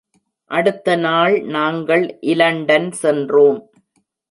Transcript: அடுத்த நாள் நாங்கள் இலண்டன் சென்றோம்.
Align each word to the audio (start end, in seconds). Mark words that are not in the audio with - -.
அடுத்த 0.51 0.95
நாள் 0.95 1.41
நாங்கள் 1.41 2.17
இலண்டன் 2.21 2.91
சென்றோம். 2.91 3.71